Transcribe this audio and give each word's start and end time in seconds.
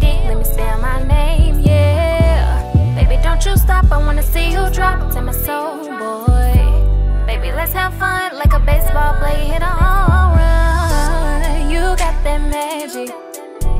dick, 0.00 0.18
let 0.26 0.38
me 0.38 0.44
spell 0.44 0.78
my 0.80 1.02
name, 1.02 1.60
yeah. 1.60 2.72
Baby, 2.94 3.20
don't 3.22 3.44
you 3.44 3.56
stop, 3.56 3.90
I 3.90 3.98
wanna 3.98 4.22
see 4.22 4.50
you 4.52 4.68
drop 4.70 5.12
to 5.12 5.22
my 5.22 5.32
soul, 5.32 5.84
boy. 5.98 6.54
Baby, 7.26 7.52
let's 7.52 7.72
have 7.72 7.94
fun 7.94 8.36
like 8.36 8.52
a 8.52 8.60
baseball 8.60 9.14
player 9.18 9.52
hit 9.52 9.62
a 9.62 9.66
home 9.66 10.38
run. 10.38 11.70
You 11.70 11.80
got 11.96 12.16
that 12.24 12.40
magic, 12.50 13.14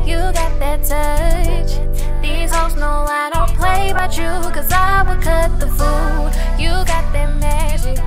you 0.06 0.18
got 0.38 0.52
that 0.58 0.84
touch. 0.84 1.72
These 2.22 2.54
hoes 2.54 2.76
know 2.76 3.06
I 3.08 3.30
don't 3.32 3.54
play 3.56 3.90
about 3.90 4.16
you, 4.16 4.30
cause 4.52 4.70
I 4.72 5.02
would 5.08 5.22
cut 5.22 5.58
the 5.60 5.68
fool. 5.68 6.30
You 6.58 6.70
got 6.84 7.12
that 7.12 7.36
magic, 7.38 7.98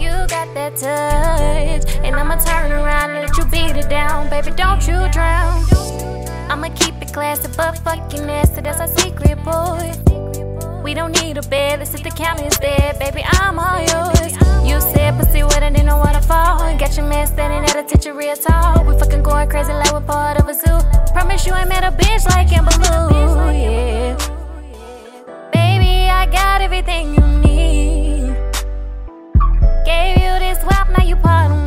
you 0.00 0.10
got 0.28 0.52
that 0.54 0.76
touch. 0.76 1.96
And 2.04 2.16
I'ma 2.16 2.36
turn 2.36 2.72
around 2.72 3.10
and 3.10 3.26
let 3.26 3.36
you 3.36 3.44
beat 3.46 3.76
it 3.76 3.88
down, 3.88 4.30
baby, 4.30 4.50
don't 4.52 4.86
you 4.86 5.08
drown. 5.12 6.11
I'ma 6.52 6.68
keep 6.74 7.00
it 7.00 7.14
classy, 7.14 7.48
but 7.56 7.78
fucking 7.78 8.26
nasty, 8.26 8.60
that's 8.60 8.78
our 8.78 8.86
secret, 8.86 9.42
boy. 9.42 10.82
We 10.84 10.92
don't 10.92 11.12
need 11.22 11.38
a 11.38 11.42
bed, 11.48 11.78
let's 11.78 11.92
hit 11.92 12.04
the 12.04 12.10
county 12.10 12.44
instead, 12.44 12.98
baby, 12.98 13.22
I'm 13.24 13.58
all 13.58 13.80
yours. 13.80 14.32
You 14.62 14.78
said 14.92 15.18
pussy 15.18 15.42
wet, 15.44 15.62
I 15.62 15.70
didn't 15.70 15.88
fall. 16.24 16.58
Got 16.76 16.94
your 16.94 17.06
man 17.06 17.26
standing 17.26 17.64
at 17.64 17.74
attention 17.74 18.14
real 18.16 18.36
tall. 18.36 18.84
We 18.84 18.98
fucking 18.98 19.22
going 19.22 19.48
crazy 19.48 19.72
like 19.72 19.94
we're 19.94 20.02
part 20.02 20.38
of 20.40 20.46
a 20.46 20.52
zoo. 20.52 20.78
Promise 21.14 21.46
you 21.46 21.54
ain't 21.54 21.70
met 21.70 21.84
a 21.84 21.90
bitch 21.96 22.28
like 22.28 22.52
Amber 22.52 22.76
Lu, 22.82 23.50
yeah. 23.56 24.14
Baby, 25.54 26.10
I 26.10 26.26
got 26.26 26.60
everything 26.60 27.14
you 27.14 27.26
need. 27.48 28.36
Gave 29.86 30.18
you 30.18 30.32
this 30.38 30.62
wealth, 30.66 30.90
now 30.90 31.02
you 31.02 31.16
part 31.16 31.61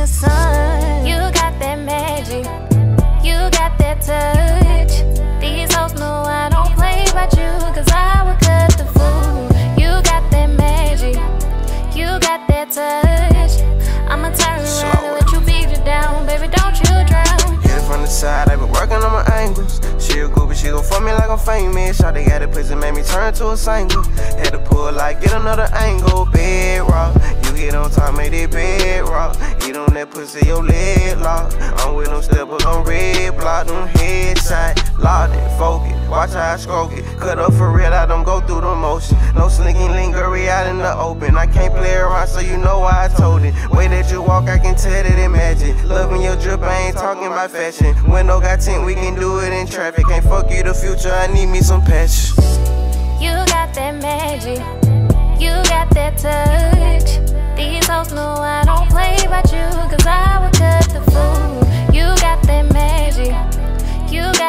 the 0.00 0.06
sun. 0.06 1.04
You 1.04 1.18
got 1.36 1.58
that 1.60 1.78
magic, 1.78 2.46
you 3.22 3.36
got 3.52 3.76
that 3.76 4.00
touch. 4.00 5.04
These 5.42 5.74
hoes 5.74 5.92
know 6.00 6.24
I 6.24 6.48
don't 6.48 6.72
play 6.74 7.04
about 7.12 7.30
you, 7.36 7.52
cause 7.76 7.90
I 7.92 8.24
would 8.24 8.40
cut 8.40 8.72
the 8.80 8.86
fool. 8.96 9.44
You 9.76 10.00
got 10.00 10.24
that 10.32 10.48
magic, 10.56 11.16
you 11.94 12.06
got 12.18 12.48
that 12.48 12.70
touch. 12.72 13.60
I'ma 14.08 14.30
turn 14.32 14.64
around 14.64 15.04
and 15.04 15.14
let 15.20 15.28
you 15.32 15.40
beat 15.40 15.68
it 15.68 15.84
down, 15.84 16.24
baby, 16.24 16.48
don't 16.48 16.76
you 16.80 17.04
drown. 17.04 17.60
Hit 17.60 17.76
it 17.76 17.84
from 17.84 18.00
the 18.00 18.08
side, 18.08 18.48
I 18.48 18.56
been 18.56 18.72
working 18.72 19.04
on 19.04 19.12
my 19.12 19.24
angles. 19.36 19.82
She 20.00 20.20
a 20.20 20.28
groupie, 20.28 20.56
she 20.56 20.68
gon' 20.68 20.82
fuck 20.82 21.02
me 21.02 21.12
like 21.12 21.28
I'm 21.28 21.36
famous. 21.38 22.00
Shawty 22.00 22.26
got 22.26 22.40
it 22.40 22.50
pussy, 22.52 22.74
made 22.74 22.94
me 22.94 23.02
turn 23.02 23.34
to 23.34 23.50
a 23.50 23.56
single. 23.56 24.02
Had 24.40 24.52
to 24.52 24.60
pull 24.60 24.90
like, 24.92 25.20
get 25.20 25.34
another 25.34 25.68
angle, 25.74 26.24
bed 26.24 26.88
rock. 26.88 27.14
You 27.44 27.52
get 27.52 27.74
on 27.74 27.90
top, 27.90 28.16
made 28.16 28.32
it 28.32 28.50
bed 28.50 28.79
rock. 28.79 28.79
Eat 28.79 28.79
on 28.79 28.79
that 30.00 30.10
pussy, 30.10 30.46
your 30.46 30.64
leg 30.64 31.18
lock. 31.18 31.52
I'm 31.80 31.94
with 31.94 32.08
them 32.08 32.22
steppers 32.22 32.64
on 32.64 32.84
red 32.84 33.36
block, 33.36 33.66
them 33.66 33.86
headshot. 33.88 34.98
Locked 34.98 35.34
and 35.34 35.58
focused, 35.58 36.08
watch 36.08 36.30
how 36.30 36.54
I 36.54 36.56
stroke 36.56 36.92
it. 36.92 37.04
Cut 37.18 37.38
up 37.38 37.52
for 37.54 37.70
real, 37.70 37.92
I 37.92 38.06
don't 38.06 38.24
go 38.24 38.40
through 38.40 38.62
the 38.62 38.74
motion. 38.74 39.18
No 39.34 39.48
slinking 39.48 39.90
lingerie 39.90 40.48
out 40.48 40.66
in 40.66 40.78
the 40.78 40.94
open. 40.96 41.36
I 41.36 41.46
can't 41.46 41.74
play 41.74 41.94
around, 41.94 42.28
so 42.28 42.40
you 42.40 42.56
know 42.56 42.80
why 42.80 43.04
I 43.04 43.08
told 43.08 43.42
it. 43.42 43.54
Way 43.70 43.88
that 43.88 44.10
you 44.10 44.22
walk, 44.22 44.48
I 44.48 44.58
can 44.58 44.74
tell 44.74 44.90
that 44.90 45.18
it 45.18 45.28
magic. 45.28 45.76
Loving 45.84 46.22
your 46.22 46.36
drip, 46.36 46.60
I 46.62 46.88
ain't 46.88 46.96
talking 46.96 47.26
about 47.26 47.50
fashion. 47.50 47.94
Window 48.10 48.40
got 48.40 48.60
tint, 48.60 48.84
we 48.86 48.94
can 48.94 49.14
do 49.14 49.40
it 49.40 49.52
in 49.52 49.66
traffic. 49.66 50.06
Can't 50.06 50.24
fuck 50.24 50.50
you 50.50 50.62
the 50.62 50.72
future, 50.72 51.12
I 51.12 51.26
need 51.26 51.46
me 51.46 51.60
some 51.60 51.82
patches. 51.82 52.36
You 53.20 53.36
got 53.52 53.74
that 53.74 54.00
magic, 54.00 54.60
you 55.38 55.52
got 55.68 55.90
that 55.90 56.16
touch. 56.16 57.20
These 57.56 57.86
hoes 57.86 58.12
know 58.14 58.39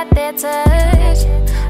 got 0.04 0.16
that 0.16 0.38
touch. 0.38 1.26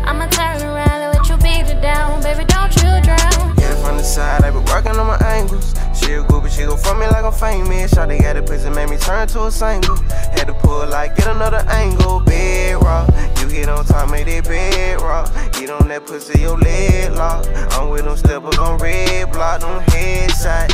I'ma 0.08 0.28
turn 0.28 0.62
around 0.62 1.02
and 1.02 1.18
let 1.18 1.28
you 1.28 1.38
beat 1.38 1.69
it 1.69 1.81
down, 1.81 2.22
baby, 2.24 2.46
don't 2.46 2.74
you 2.75 3.02
drown. 3.03 3.56
Hit 3.58 3.72
it 3.72 3.84
from 3.84 3.97
the 3.97 4.03
side, 4.03 4.44
I 4.44 4.52
been 4.52 4.64
working 4.66 4.96
on 4.97 5.08
my 5.08 5.18
angles. 5.18 5.74
She 5.94 6.14
a 6.14 6.24
groupie, 6.24 6.50
she 6.50 6.66
gon' 6.66 6.78
fuck 6.78 6.97
me 6.97 7.08
like 7.08 7.25
I'm 7.25 7.34
famous. 7.34 7.94
Shawty 7.94 8.22
got 8.22 8.38
it 8.38 8.46
pussy, 8.46 8.70
made 8.70 8.90
me 8.90 8.97
turn 8.97 9.28
to 9.30 9.46
a 9.47 9.52
single. 9.52 9.97
Had 10.36 10.46
to 10.46 10.53
pull 10.53 10.88
like, 10.88 11.16
get 11.18 11.28
another 11.28 11.64
angle, 11.68 12.22
bed 12.22 12.81
rock. 12.81 13.09
You 13.40 13.50
get 13.50 13.70
on 13.70 13.86
top, 13.86 14.09
made 14.09 14.28
it 14.28 14.46
bed 14.46 15.02
rock. 15.02 15.30
Eat 15.59 15.70
on 15.70 15.88
that 15.90 16.06
pussy, 16.06 16.40
your 16.40 16.58
leg 16.58 17.12
lock. 17.14 17.46
I'm 17.72 17.90
with 17.90 18.06
them 18.06 18.16
steppers 18.16 18.58
on 18.58 18.78
red 18.78 19.31
block, 19.31 19.62
them 19.62 19.81
headshot. 19.86 20.70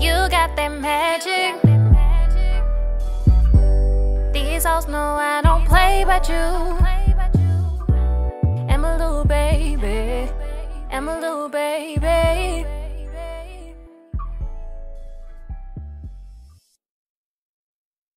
You 0.00 0.28
got 0.30 0.54
that 0.56 0.68
magic. 0.68 1.73
Hoes 4.84 4.92
know 4.92 5.16
I 5.16 5.40
don't 5.40 5.64
play 5.66 6.02
about 6.02 6.28
you. 6.28 6.34
I'm 8.68 8.84
a 8.84 8.96
little 8.98 9.24
baby. 9.24 10.30
I'm 10.90 11.08
a 11.08 11.20
little 11.20 11.48
baby. 11.48 12.63